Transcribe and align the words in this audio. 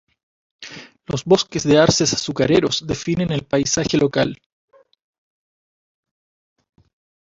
Los 1.05 1.25
bosques 1.25 1.61
de 1.63 1.77
arces 1.77 2.11
azucareros 2.15 2.87
definen 2.87 3.31
el 3.31 3.45
paisaje 3.45 3.97
local. 3.97 4.35